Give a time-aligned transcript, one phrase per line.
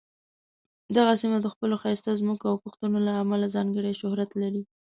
[0.97, 4.61] دغه سیمه د خپلو ښایسته ځمکو او کښتونو له امله ځانګړې شهرت لري.